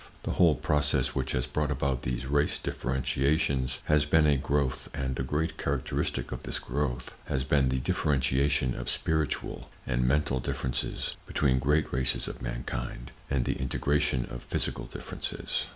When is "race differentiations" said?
2.25-3.81